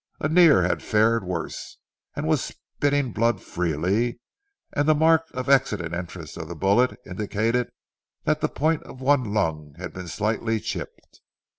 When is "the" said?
4.87-4.95, 6.47-6.55, 8.41-8.49